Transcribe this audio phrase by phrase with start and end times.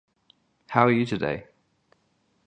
[0.69, 1.45] How are you today?